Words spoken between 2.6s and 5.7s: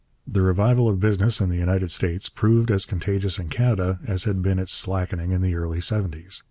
as contagious in Canada as had been its slackening in the